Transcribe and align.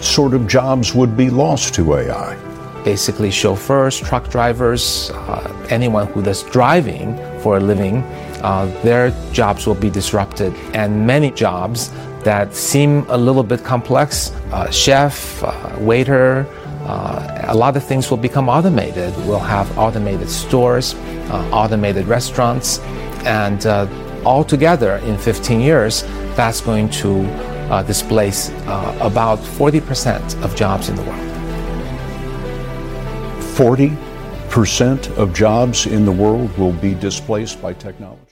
sort 0.00 0.34
of 0.34 0.46
jobs 0.46 0.94
would 0.94 1.16
be 1.16 1.30
lost 1.30 1.74
to 1.74 1.94
AI? 1.94 2.36
Basically, 2.84 3.30
chauffeurs, 3.30 3.98
truck 3.98 4.28
drivers, 4.30 5.10
uh, 5.10 5.66
anyone 5.70 6.06
who 6.08 6.22
does 6.22 6.42
driving 6.44 7.16
for 7.40 7.56
a 7.56 7.60
living, 7.60 8.02
uh, 8.42 8.66
their 8.82 9.10
jobs 9.32 9.66
will 9.66 9.74
be 9.74 9.90
disrupted. 9.90 10.54
And 10.72 11.06
many 11.06 11.30
jobs 11.30 11.90
that 12.22 12.54
seem 12.54 13.04
a 13.08 13.16
little 13.16 13.42
bit 13.42 13.64
complex, 13.64 14.32
uh, 14.52 14.70
chef, 14.70 15.42
uh, 15.42 15.76
waiter, 15.80 16.46
uh, 16.84 17.46
a 17.48 17.54
lot 17.54 17.76
of 17.76 17.84
things 17.84 18.10
will 18.10 18.18
become 18.18 18.48
automated. 18.48 19.16
We'll 19.26 19.38
have 19.38 19.76
automated 19.78 20.28
stores, 20.28 20.94
uh, 20.94 21.48
automated 21.52 22.06
restaurants, 22.06 22.78
and 23.24 23.66
altogether 24.24 24.96
in 24.98 25.16
15 25.18 25.60
years, 25.60 26.02
that's 26.36 26.60
going 26.60 26.90
to 26.90 27.22
uh, 27.71 27.83
displace 27.83 28.49
uh, 28.49 29.09
about 29.09 29.39
40% 29.39 30.43
of 30.43 30.55
jobs 30.55 30.89
in 30.89 30.95
the 30.95 31.03
world. 31.03 31.27
40% 33.55 35.17
of 35.17 35.33
jobs 35.33 35.85
in 35.85 36.05
the 36.05 36.11
world 36.11 36.49
will 36.57 36.73
be 36.73 36.93
displaced 36.95 37.61
by 37.61 37.73
technology. 37.73 38.31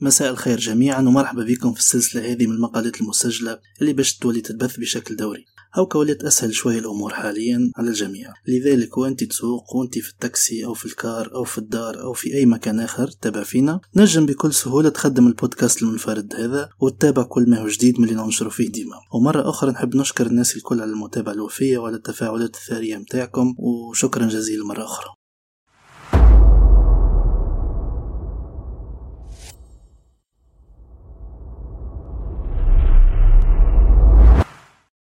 مساء 0.00 0.30
الخير 0.30 0.58
جميعا 0.58 1.00
ومرحبا 1.00 1.44
بكم 1.44 1.72
في 1.72 1.80
السلسلة 1.80 2.32
هذه 2.32 2.46
من 2.46 2.52
المقالات 2.52 3.00
المسجلة 3.00 3.58
اللي 3.80 3.92
باش 3.92 4.18
تولي 4.18 4.40
تتبث 4.40 4.76
بشكل 4.80 5.16
دوري 5.16 5.44
أو 5.77 5.85
كوليت 5.85 6.23
أسهل 6.23 6.53
شوية 6.53 6.79
الأمور 6.79 7.13
حاليا 7.13 7.71
على 7.77 7.89
الجميع. 7.89 8.33
لذلك 8.47 8.97
وأنت 8.97 9.23
تسوق 9.23 9.75
وأنت 9.75 9.99
في 9.99 10.09
التاكسي 10.09 10.65
أو 10.65 10.73
في 10.73 10.85
الكار 10.85 11.35
أو 11.35 11.43
في 11.43 11.57
الدار 11.57 12.01
أو 12.01 12.13
في 12.13 12.33
أي 12.33 12.45
مكان 12.45 12.79
آخر 12.79 13.07
تابع 13.07 13.43
فينا. 13.43 13.79
نجم 13.95 14.25
بكل 14.25 14.53
سهولة 14.53 14.89
تخدم 14.89 15.27
البودكاست 15.27 15.81
المنفرد 15.81 16.35
هذا 16.35 16.69
وتتابع 16.79 17.23
كل 17.23 17.49
ما 17.49 17.61
هو 17.61 17.67
جديد 17.67 17.99
من 17.99 18.09
اللي 18.09 18.23
ننشره 18.23 18.49
فيه 18.49 18.71
ديما. 18.71 18.95
ومرة 19.13 19.49
أخرى 19.49 19.71
نحب 19.71 19.95
نشكر 19.95 20.25
الناس 20.25 20.55
الكل 20.55 20.81
على 20.81 20.91
المتابعة 20.91 21.33
الوفية 21.33 21.77
وعلى 21.77 21.95
التفاعلات 21.95 22.55
الثرية 22.55 22.97
متاعكم 22.97 23.55
وشكرا 23.59 24.25
جزيلا 24.27 24.65
مرة 24.65 24.83
أخرى. 24.83 25.22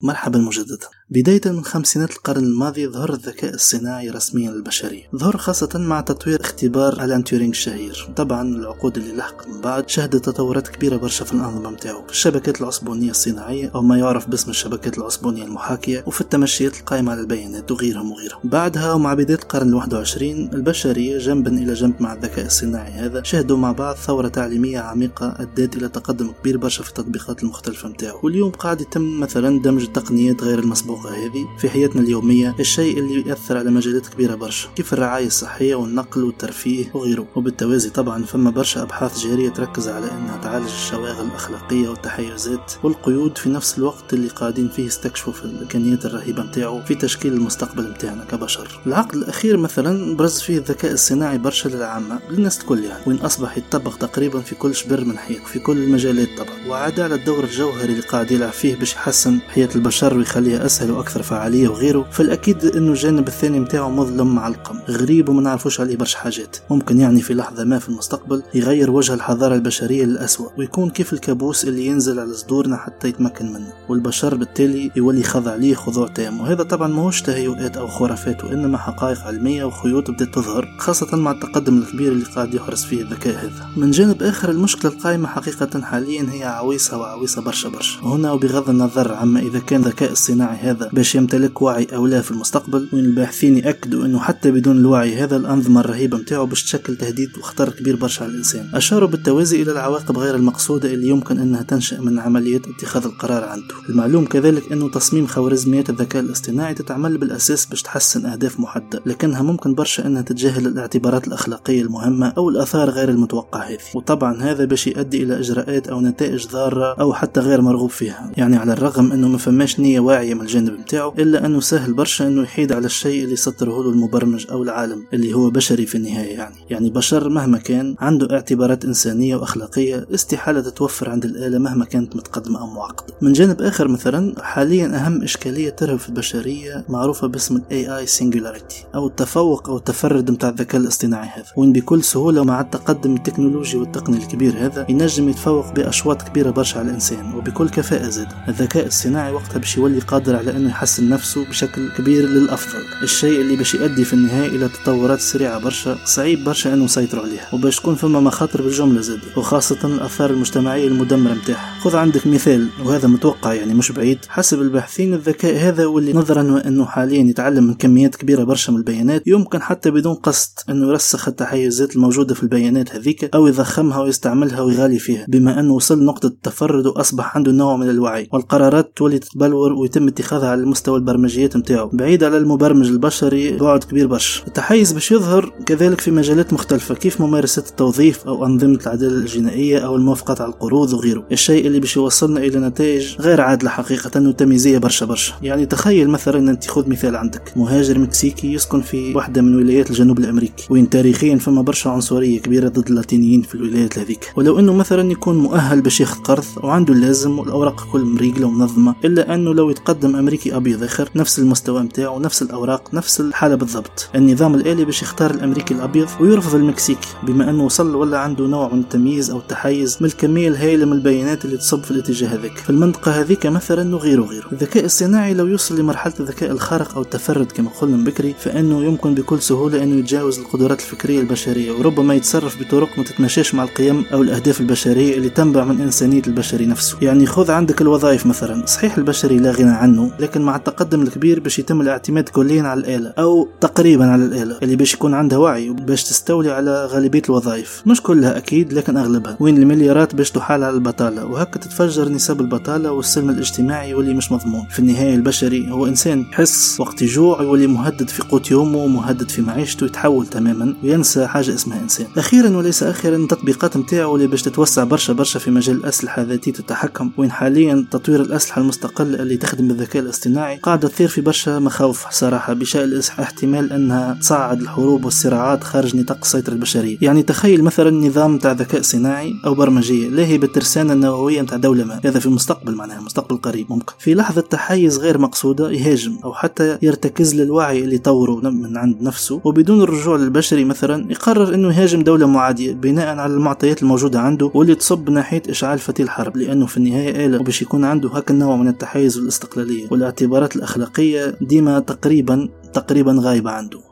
مرحبا 0.05 0.39
مجددا. 0.39 0.87
بداية 1.11 1.41
من 1.47 1.65
خمسينات 1.65 2.11
القرن 2.11 2.45
الماضي 2.45 2.87
ظهر 2.87 3.13
الذكاء 3.13 3.55
الصناعي 3.55 4.11
رسميا 4.11 4.51
للبشرية 4.51 5.03
ظهر 5.17 5.37
خاصة 5.37 5.69
مع 5.75 6.01
تطوير 6.01 6.41
اختبار 6.41 7.05
ألان 7.05 7.25
تيورينغ 7.25 7.51
الشهير. 7.51 8.09
طبعا 8.17 8.43
العقود 8.43 8.97
اللي 8.97 9.17
لحقت 9.17 9.49
من 9.49 9.61
بعد 9.61 9.89
شهدت 9.89 10.25
تطورات 10.25 10.69
كبيرة 10.69 10.97
برشا 10.97 11.25
في 11.25 11.33
الأنظمة 11.33 11.71
متاعو. 11.71 12.07
في 12.07 12.13
الشبكات 12.13 12.61
العصبونية 12.61 13.11
الصناعية 13.11 13.71
أو 13.75 13.83
ما 13.83 13.99
يعرف 13.99 14.29
باسم 14.29 14.51
الشبكات 14.51 14.99
العصبونية 14.99 15.45
المحاكية 15.45 16.05
وفي 16.07 16.21
التمشيات 16.21 16.81
القائمة 16.81 17.13
على 17.13 17.21
البيانات 17.21 17.71
وغيرهم 17.71 18.13
وغيرهم 18.13 18.41
بعدها 18.45 18.93
ومع 18.93 19.15
بداية 19.15 19.39
القرن 19.39 19.69
الواحد 19.69 19.95
وعشرين 19.95 20.51
البشرية 20.55 21.19
جنبا 21.19 21.51
إلى 21.59 21.75
جنب 21.75 21.95
مع 22.03 22.13
الذكاء 22.13 22.47
الصناعي 22.47 22.93
هذا 22.93 23.23
شهدوا 23.23 23.57
مع 23.57 23.73
بعض 23.73 23.97
ثورة 23.97 24.29
تعليمية 24.29 24.79
عميقة 24.79 25.35
أدت 25.39 25.77
إلى 25.77 25.89
تقدم 25.89 26.33
كبير 26.41 26.57
برشا 26.57 26.83
في 26.83 26.89
التطبيقات 26.89 27.43
المختلفة 27.43 27.89
متاعو. 27.89 28.21
واليوم 28.23 28.51
قاعد 28.51 28.81
يتم 28.81 29.21
مثلا 29.21 29.63
دمج 29.63 29.94
التقنيات 29.97 30.43
غير 30.43 30.59
المسبوقة 30.59 31.25
هذه؟ 31.27 31.49
في 31.59 31.69
حياتنا 31.69 32.03
اليومية 32.03 32.55
الشيء 32.61 32.99
اللي 32.99 33.29
يأثر 33.29 33.57
على 33.59 33.71
مجالات 33.71 34.07
كبيرة 34.07 34.35
برشا. 34.35 34.69
كيف 34.77 34.93
الرعاية 34.93 35.27
الصحية 35.27 35.75
والنقل 35.75 36.25
والترفيه 36.25 36.91
وغيره؟ 36.95 37.27
وبالتوازي 37.37 37.91
طبعا 37.91 38.25
فما 38.25 38.51
برشا 38.51 38.83
أبحاث 38.83 39.19
جارية 39.19 39.49
تركز 39.49 39.89
على 39.89 40.11
أنها 40.11 40.37
تعالج 40.43 40.67
الشواغل 40.67 41.27
الأخلاقية 41.27 41.89
والتحيزات 41.89 42.73
والقيود 42.83 43.39
في 43.39 43.49
نفس 43.49 43.79
الوقت 43.79 44.13
اللي 44.13 44.29
قاعدين 44.29 44.69
فيه 44.69 44.87
يستكشفوا 44.87 45.33
في 45.33 45.45
الإمكانيات 45.45 46.07
الرهيبة 46.07 46.43
متاعه 46.43 46.85
في 46.85 46.95
تشكيل 46.95 47.33
المستقبل 47.33 47.91
متاعنا 47.91 48.25
كبشر. 48.25 48.81
العقد 48.87 49.15
الأخير 49.15 49.57
مثلا 49.57 50.17
برز 50.17 50.41
فيه 50.41 50.59
الذكاء 50.59 50.93
الصناعي 50.93 51.39
برشا 51.39 51.69
للعامة 51.69 52.19
للناس 52.31 52.61
الكل 52.61 52.85
يعني. 52.85 53.03
وين 53.07 53.17
أصبح 53.17 53.59
يتطبق 53.59 53.95
تقريبا 53.97 54.41
في 54.41 54.55
كل 54.55 54.75
شبر 54.75 55.05
من 55.05 55.19
حيط 55.19 55.43
في 55.47 55.59
كل 55.59 55.77
المجالات 55.77 56.29
طبعا. 56.39 56.69
وعاد 56.69 57.01
على 57.01 57.15
الدور 57.15 57.45
الجوهري 57.45 57.93
اللي 57.93 58.03
قاعد 58.03 58.31
يلعب 58.31 58.53
فيه 58.53 58.77
باش 58.77 58.93
يحسن 58.93 59.41
حياة 59.49 59.69
البشر 59.85 60.17
ويخليها 60.17 60.67
أسهل 60.67 60.91
وأكثر 60.91 61.23
فعالية 61.23 61.69
وغيره 61.69 62.07
فالأكيد 62.11 62.65
أنه 62.65 62.91
الجانب 62.91 63.29
الثاني 63.29 63.61
متاعه 63.61 63.89
مظلم 63.89 64.35
معلقم 64.35 64.79
غريب 64.89 65.29
وما 65.29 65.43
نعرفوش 65.43 65.81
عليه 65.81 65.97
برشا 65.97 66.19
حاجات. 66.19 66.57
ممكن 66.71 67.01
يعني 67.01 67.21
في 67.21 67.35
لحظة 67.35 67.65
ما 67.65 67.79
في 67.79 67.89
المستقبل 67.89 68.43
يغير 68.55 68.91
وجه 68.91 69.15
الحضارة 69.15 69.55
البشرية 69.55 70.05
للأسوأ 70.05 70.49
ويكون 70.59 70.91
كيف 70.91 71.13
الكابوس 71.13 71.65
اللي 71.65 71.87
ينزل 71.87 72.21
على 72.21 72.33
صدورنا 72.35 72.77
حتى 72.77 73.09
يتمكن 73.09 73.53
منه. 73.53 73.73
والبشر 73.89 74.35
بالتالي 74.35 74.91
يولي 74.97 75.23
خضع 75.23 75.55
ليه 75.55 75.75
خضوع 75.75 76.09
تام. 76.09 76.41
وهذا 76.41 76.63
طبعا 76.63 76.89
ماهوش 76.89 77.23
تهيؤات 77.23 77.77
أو 77.77 77.87
خرافات 77.87 78.45
وإنما 78.45 78.79
حقائق 78.79 79.21
علمية 79.21 79.65
وخيوط 79.65 80.11
بدأت 80.11 80.35
تظهر 80.35 80.77
خاصة 80.79 81.17
مع 81.17 81.31
التقدم 81.31 81.79
الكبير 81.79 82.13
اللي 82.13 82.25
قاعد 82.25 82.55
يحرص 82.55 82.85
فيه 82.85 83.03
الذكاء 83.03 83.35
هذا. 83.35 83.69
من 83.77 83.91
جانب 83.91 84.23
آخر 84.23 84.51
المشكلة 84.51 84.93
القائمة 84.93 85.29
حقيقة 85.29 85.81
حاليا 85.81 86.27
هي 86.33 86.45
عويصة 86.45 86.99
وعويصة 86.99 87.43
برشا 87.43 87.69
برشا. 87.69 88.01
وهنا 88.03 88.33
وبغض 88.33 88.71
النظر 88.71 89.15
عما 89.15 89.41
إذا 89.41 89.59
كان 89.59 89.74
الذكاء 89.77 90.13
الصناعي 90.13 90.57
هذا 90.57 90.91
باش 90.93 91.15
يمتلك 91.15 91.63
وعي 91.63 91.85
أو 91.85 92.07
لا 92.07 92.21
في 92.21 92.31
المستقبل. 92.31 92.89
وين 92.93 93.05
الباحثين 93.05 93.59
يأكدوا 93.59 94.05
أنه 94.05 94.19
حتى 94.19 94.51
بدون 94.51 94.79
الوعي 94.79 95.15
هذا 95.15 95.37
الأنظمة 95.37 95.81
الرهيبة 95.81 96.19
متاعه 96.19 96.45
باش 96.45 96.63
تشكل 96.63 96.97
تهديد 96.97 97.39
وخطر 97.39 97.71
كبير 97.71 97.97
برشا 97.97 98.25
على 98.25 98.33
الإنسان. 98.33 98.71
أشاروا 98.75 99.09
بالتوازي 99.09 99.63
إلى 99.63 99.73
العواقب 99.73 100.19
غير 100.19 100.35
المقصودة 100.35 100.95
اللي 100.95 101.09
يمكن 101.09 101.39
أنها 101.39 101.63
تنشأ 101.63 102.01
من 102.01 102.19
عملية 102.19 102.63
اتخاذ 102.77 103.05
القرار 103.05 103.45
عنده. 103.45 103.75
المعلوم 103.89 104.25
كذلك 104.25 104.73
أنه 104.73 104.91
تصميم 104.91 105.27
خوارزميات 105.27 105.91
الذكاء 105.91 106.23
الاصطناعي 106.23 106.75
تتعمل 106.75 107.19
بالأساس 107.19 107.67
باش 107.67 107.83
تحسن 107.83 108.27
أهداف 108.27 108.61
محددة 108.61 109.01
لكنها 109.07 109.43
ممكن 109.43 109.75
برشا 109.75 110.07
أنها 110.07 110.23
تتجاهل 110.23 110.67
الاعتبارات 110.67 111.29
الأخلاقية 111.29 111.83
المهمة 111.83 112.29
أو 112.29 112.49
الآثار 112.49 112.91
غير 112.91 113.09
المتوقعة 113.09 113.63
هذه. 113.63 113.79
وطبعا 113.95 114.43
هذا 114.43 114.65
باش 114.65 114.87
يؤدي 114.87 115.23
إلى 115.23 115.39
إجراءات 115.39 115.89
أو 115.89 116.01
نتائج 116.01 116.47
ضارة 116.47 116.95
أو 117.01 117.15
حتى 117.15 117.41
غير 117.41 117.61
مرغوب 117.61 117.91
فيها. 117.91 118.31
يعني 118.37 118.57
على 118.57 118.73
الرغم 118.73 119.13
أنه 119.13 119.29
ما 119.29 119.39
فماش 119.55 119.81
نية 119.81 120.01
واعية 120.01 120.35
من 120.35 120.41
الجانب 120.41 120.73
متاعه 120.73 121.15
إلا 121.19 121.47
أنه 121.47 121.61
سهل 121.61 121.93
برشا 121.93 122.27
أنه 122.27 122.43
يحيد 122.43 122.73
على 122.73 122.87
الشيء 122.87 123.25
اللي 123.25 123.37
سطره 123.37 123.83
له 123.83 123.91
المبرمج 123.91 124.47
أو 124.51 124.63
العالم 124.63 125.07
اللي 125.13 125.35
هو 125.35 125.51
بشري 125.51 125.87
في 125.87 125.95
النهاية 125.95 126.35
يعني. 126.35 126.55
يعني 126.71 126.91
بشر 126.91 127.29
مهما 127.29 127.59
كان 127.59 127.97
عنده 128.01 128.35
اعتبارات 128.35 128.85
إنسانية 128.85 129.37
وأخلاقية 129.37 130.07
استحالة 130.15 130.61
تتوفر 130.61 131.11
عند 131.11 131.25
الآلة 131.25 131.59
مهما 131.59 131.85
كانت 131.85 132.17
متقدمة 132.17 132.61
أو 132.61 132.67
معقدة. 132.67 133.15
من 133.23 133.33
جانب 133.33 133.63
آخر 133.63 133.89
مثلا 133.89 134.35
حاليا 134.43 134.87
أهم 134.87 135.23
إشكالية 135.23 135.71
ترهب 135.71 135.99
في 135.99 136.09
البشرية 136.09 136.85
معروفة 136.89 137.27
باسم 137.27 137.57
ال 137.57 138.07
AI 138.07 138.11
Singularity 138.11 138.95
أو 138.95 139.07
التفوق 139.07 139.69
أو 139.69 139.77
التفرد 139.77 140.31
متاع 140.31 140.49
الذكاء 140.49 140.81
الاصطناعي 140.81 141.29
هذا. 141.29 141.47
وين 141.57 141.73
بكل 141.73 142.05
سهولة 142.05 142.45
مع 142.45 142.61
التقدم 142.61 143.15
التكنولوجي 143.15 143.77
والتقني 143.77 144.17
الكبير 144.17 144.55
هذا 144.59 144.87
ينجم 144.89 145.29
يتفوق 145.29 145.73
بأشواط 145.73 146.23
كبيرة 146.23 146.51
برشا 146.51 146.79
على 146.79 146.89
الإنسان 146.89 147.35
وبكل 147.35 147.69
كفاءة 147.69 148.09
زاد 148.09 148.29
الذكاء 148.49 148.87
الصناعي 148.87 149.33
وقتها 149.45 149.59
باش 149.59 149.77
يولي 149.77 149.99
قادر 149.99 150.37
على 150.37 150.57
أنه 150.57 150.71
يحسن 150.71 151.09
نفسه 151.09 151.45
بشكل 151.45 151.89
كبير 151.89 152.27
للأفضل. 152.29 152.83
الشيء 153.03 153.41
اللي 153.41 153.57
باش 153.57 153.75
يؤدي 153.75 154.05
في 154.05 154.13
النهاية 154.13 154.49
إلى 154.49 154.69
تطورات 154.69 155.21
سريعة 155.21 155.59
برشا 155.59 155.99
صعيب 156.05 156.45
برشا 156.45 156.75
أنه 156.75 156.85
يسيطروا 156.85 157.23
عليها. 157.23 157.55
وباش 157.55 157.77
تكون 157.77 157.95
فما 157.95 158.21
مخاطر 158.21 158.63
بالجملة 158.63 159.01
زاد 159.01 159.21
وخاصة 159.37 159.79
الآثار 159.85 160.31
المجتمعية 160.31 160.89
المدمرة 160.89 161.35
متاعها. 161.35 161.81
خذ 161.81 161.97
عندك 161.97 162.27
مثال 162.27 162.69
وهذا 162.85 163.09
متوقع 163.09 163.55
يعني 163.55 163.75
مش 163.75 163.93
بعيد. 163.93 164.19
حسب 164.29 164.63
الباحثين 164.63 165.15
الذكاء 165.15 165.57
هذا 165.57 165.87
واللي 165.87 166.13
نظرا 166.13 166.63
أنه 166.67 166.85
حاليا 166.85 167.23
يتعلم 167.23 167.65
من 167.65 167.75
كميات 167.75 168.17
كبيرة 168.17 168.45
برشا 168.45 168.71
من 168.73 168.79
البيانات 168.79 169.23
يمكن 169.27 169.63
حتى 169.63 169.91
بدون 169.91 170.15
قصد 170.15 170.53
أنه 170.69 170.89
يرسخ 170.89 171.29
التحيزات 171.29 171.97
الموجودة 171.97 172.35
في 172.35 172.43
البيانات 172.43 172.95
هذيك 172.95 173.35
أو 173.35 173.47
يضخمها 173.47 174.01
ويستعملها 174.01 174.61
ويغالي 174.61 174.99
فيها 174.99 175.27
بما 175.29 175.61
أنه 175.61 175.73
وصل 175.73 176.05
نقطة 176.05 176.27
التفرد 176.27 176.87
وأصبح 176.87 177.37
عنده 177.37 177.53
نوع 177.53 177.77
من 177.77 177.91
الوعي. 177.91 178.29
والقرارات 178.33 178.93
تولي 178.97 179.21
تتبلور 179.35 179.73
ويتم 179.73 180.09
اتخاذها 180.09 180.49
على 180.49 180.61
المستوى 180.61 180.99
البرمجيات 180.99 181.57
متاعه 181.57 181.91
بعيد 181.93 182.25
على 182.25 182.37
المبرمج 182.37 182.89
البشري 182.89 183.57
بعد 183.57 183.85
كبير 183.85 184.07
برشا. 184.07 184.47
التحيز 184.47 184.93
باش 184.93 185.13
يظهر 185.13 185.53
كذلك 185.67 186.01
في 186.01 186.11
مجالات 186.11 186.53
مختلفة 186.53 186.95
كيف 186.95 187.21
ممارسة 187.21 187.65
التوظيف 187.71 188.27
أو 188.27 188.47
أنظمة 188.47 188.79
العدالة 188.87 189.19
الجنائية 189.19 189.79
أو 189.79 189.97
الموافقات 189.97 190.41
على 190.41 190.51
القروض 190.51 190.93
وغيره. 190.93 191.25
الشيء 191.33 191.67
اللي 191.67 191.81
باش 191.81 191.97
يوصلنا 191.97 192.41
إلى 192.41 192.59
نتائج 192.59 193.17
غير 193.21 193.41
عادلة 193.41 193.71
حقيقة 193.71 194.29
وتمييزية 194.29 194.79
برشا 194.79 195.07
برشا. 195.07 195.35
يعني 195.43 195.67
تخيل 195.67 196.09
مثلا 196.09 196.51
أنت 196.51 196.67
خذ 196.67 196.89
مثال 196.89 197.17
عندك. 197.17 197.53
مهاجر 197.57 197.99
مكسيكي 197.99 198.53
يسكن 198.53 198.81
في 198.81 199.15
واحدة 199.15 199.43
من 199.43 199.57
ولايات 199.57 199.91
الجنوب 199.91 200.19
الأمريكي. 200.19 200.67
وين 200.71 200.91
تاريخيا 200.91 201.37
فما 201.37 201.63
برشا 201.63 201.91
عنصرية 201.91 202.41
كبيرة 202.41 202.69
ضد 202.69 202.89
اللاتينيين 202.89 203.43
في 203.43 203.55
الولايات 203.55 203.99
هذيك. 203.99 204.33
ولو 204.37 204.59
أنه 204.59 204.73
مثلا 204.73 205.13
يكون 205.13 205.39
مؤهل 205.39 205.81
باش 205.81 206.01
ياخذ 206.01 206.23
قرض 206.23 206.45
وعنده 206.63 206.95
اللازم 206.95 207.39
والأوراق 207.39 207.87
كل 207.93 208.01
مريقلة 208.01 208.47
ومنظمة 208.47 208.95
إلا 209.05 209.24
إلا 209.25 209.35
أنه 209.35 209.55
لو 209.55 209.71
يتقدم 209.71 210.17
أمريكي 210.17 210.57
أبيض 210.57 210.83
آخر 210.83 211.09
نفس 211.15 211.39
المستوى 211.39 211.83
متاعه 211.83 212.19
نفس 212.19 212.43
الأوراق 212.43 212.95
نفس 212.95 213.21
الحالة 213.21 213.55
بالضبط. 213.55 214.09
النظام 214.15 214.55
الآلي 214.55 214.85
باش 214.85 215.03
يختار 215.03 215.31
الأمريكي 215.31 215.75
الأبيض 215.75 216.09
ويرفض 216.21 216.55
المكسيكي 216.55 217.09
بما 217.23 217.51
أنه 217.51 217.65
وصل 217.65 217.95
ولا 217.95 218.19
عنده 218.19 218.47
نوع 218.47 218.75
من 218.75 218.81
التمييز 218.81 219.31
أو 219.31 219.39
التحيز 219.39 219.99
من 220.01 220.07
الكمية 220.07 220.49
الهائلة 220.49 220.87
من 220.87 220.93
البيانات 220.93 221.45
اللي 221.45 221.57
تصب 221.57 221.85
في 221.85 221.91
الاتجاه 221.91 222.29
هذاك. 222.29 222.59
في 222.59 222.71
المنطقة 222.71 223.21
هذيك 223.21 223.47
مثلا 223.47 223.95
وغيره 223.95 224.23
وغيره. 224.23 224.47
الذكاء 224.53 224.85
الصناعي 224.85 225.35
لو 225.35 225.47
يوصل 225.47 225.81
لمرحلة 225.81 226.15
الذكاء 226.21 226.51
الخارق 226.51 226.95
أو 226.97 227.03
التفرد 227.03 227.53
كما 227.53 227.71
قلنا 227.71 228.05
بكري 228.05 228.35
فإنه 228.39 228.85
يمكن 228.85 229.15
بكل 229.15 229.43
سهولة 229.43 229.83
أنه 229.83 229.99
يتجاوز 229.99 230.39
القدرات 230.39 230.81
الفكرية 230.81 231.21
البشرية 231.21 231.73
وربما 231.73 232.15
يتصرف 232.15 232.61
بطرق 232.61 232.89
ما 232.99 233.05
تتماشاش 233.05 233.55
مع 233.55 233.63
القيم 233.63 234.05
أو 234.13 234.23
الأهداف 234.23 234.61
البشرية 234.61 235.17
اللي 235.17 235.29
تنبع 235.29 235.65
من 235.65 235.81
إنسانية 235.81 236.23
البشري 236.27 236.67
نفسه. 236.67 236.97
يعني 237.03 237.27
خذ 237.27 237.51
عندك 237.51 237.81
الوظائف 237.81 238.27
مثلا. 238.27 238.67
صحيح 238.67 238.99
البشري 239.15 239.39
لا 239.39 239.51
غنى 239.51 239.71
عنه 239.71 240.11
لكن 240.21 240.43
مع 240.43 240.57
التقدم 240.57 241.03
الكبير 241.03 241.41
باش 241.41 241.59
يتم 241.59 241.81
الاعتماد 241.81 242.29
كليا 242.29 242.63
على 242.63 242.81
الآلة 242.81 243.13
أو 243.19 243.49
تقريبا 243.61 244.07
على 244.07 244.25
الآلة 244.25 244.59
اللي 244.63 244.77
باش 244.77 244.95
يكون 244.95 245.15
عندها 245.15 245.39
وعي 245.39 245.71
باش 245.71 246.05
تستولي 246.05 246.51
على 246.51 246.87
غالبية 246.87 247.23
الوظائف. 247.29 247.83
مش 247.87 248.03
كلها 248.03 248.37
أكيد 248.37 248.73
لكن 248.73 248.97
أغلبها 248.97 249.37
وين 249.41 249.59
المليارات 249.59 250.15
باش 250.15 250.31
تحال 250.31 250.65
على 250.65 250.75
البطالة؟ 250.75 251.25
وهكا 251.25 251.59
تتفجر 251.59 252.09
نسب 252.09 252.41
البطالة 252.41 252.93
والسلم 252.93 253.31
الاجتماعي 253.31 253.91
يولي 253.91 254.15
مش 254.15 254.33
مضمون. 254.33 254.67
في 254.71 254.79
النهاية 254.79 255.15
البشري 255.15 255.71
هو 255.71 255.87
إنسان 255.87 256.21
يحس 256.21 256.81
وقت 256.81 257.03
يجوع 257.03 257.43
يولي 257.43 257.67
مهدد 257.67 258.09
في 258.09 258.23
قوت 258.23 258.51
يومه 258.51 258.87
مهدد 258.87 259.31
في 259.31 259.43
معيشته 259.43 259.85
يتحول 259.85 260.27
تماما 260.27 260.75
وينسى 260.85 261.27
حاجة 261.27 261.55
اسمها 261.55 261.81
إنسان. 261.81 262.07
أخيرا 262.17 262.57
وليس 262.57 262.83
آخرا 262.83 263.17
التطبيقات 263.17 263.77
متاعه 263.77 264.15
اللي 264.15 264.27
باش 264.27 264.43
تتوسع 264.43 264.85
برشا 264.85 265.13
برشا 265.13 265.39
في 265.39 265.51
مجال 265.51 265.77
الأسلحة 265.77 266.23
ذاتية 266.23 266.53
التحكم 266.59 267.11
وين 267.17 267.31
حاليا 267.31 267.87
تطوير 267.91 268.21
الأسلحة 268.21 268.61
المستقلة 268.61 269.04
اللي 269.05 269.37
تخدم 269.37 269.69
بالذكاء 269.69 270.03
الاصطناعي. 270.03 270.57
قاعدة 270.57 270.89
تثير 270.89 271.09
في 271.09 271.21
برشا 271.21 271.59
مخاوف 271.59 272.07
صراحة 272.11 272.53
بشأن 272.53 273.01
احتمال 273.21 273.73
أنها 273.73 274.15
تصعد 274.21 274.61
الحروب 274.61 275.05
والصراعات 275.05 275.65
خارج 275.65 275.97
نطاق 275.97 276.19
السيطرة 276.23 276.53
البشرية. 276.53 276.99
يعني 277.01 277.23
تخيل 277.23 277.65
مثلا 277.65 277.91
نظام 277.91 278.39
تاع 278.39 278.53
ذكاء 278.53 278.83
صناعي 278.83 279.33
أو 279.47 279.55
برمجية 279.55 280.09
لاهي 280.09 280.39
بالترسانة 280.39 280.93
النووية 280.93 281.43
نتاع 281.43 281.57
دولة 281.57 281.85
ما. 281.85 282.01
هذا 282.05 282.19
في 282.19 282.27
المستقبل 282.27 282.75
معناها 282.75 283.01
مستقبل 283.01 283.37
قريب 283.37 283.67
ممكن. 283.71 283.95
في 283.99 284.15
لحظة 284.15 284.41
تحيز 284.41 284.99
غير 284.99 285.19
مقصودة 285.19 285.71
يهاجم 285.71 286.19
أو 286.25 286.33
حتى 286.35 286.79
يرتكز 286.83 287.35
للوعي 287.35 287.85
اللي 287.85 287.99
طوره 287.99 288.51
من 288.51 288.77
عند 288.77 289.03
نفسه. 289.03 289.41
وبدون 289.45 289.83
الرجوع 289.83 290.17
للبشري 290.17 290.65
مثلا 290.65 291.11
يقرر 291.11 291.55
أنه 291.55 291.69
يهاجم 291.69 292.03
دولة 292.03 292.27
معادية 292.27 292.73
بناء 292.73 293.19
على 293.19 293.35
المعطيات 293.35 293.83
الموجودة 293.83 294.21
عنده 294.21 294.51
واللي 294.55 294.75
تصب 294.75 295.11
ناحية 295.11 295.43
إشعال 295.49 295.79
فتيل 295.79 296.11
حرب. 296.11 296.37
لأنه 296.37 296.67
في 296.67 296.77
النهاية 296.77 297.27
آلة 297.27 297.41
وباش 297.41 297.63
يكون 297.63 297.85
عنده 297.85 298.09
هكا 298.09 298.35
النوع 298.35 298.57
من 298.57 298.69
التحيز. 298.69 298.94
والاستقلالية 298.95 299.89
والاعتبارات 299.91 300.57
الأخلاقية 300.57 301.37
ديما 301.41 301.79
تقريبا 301.79 302.49
تقريبا 302.73 303.17
غايبة 303.21 303.51
عنده. 303.51 303.84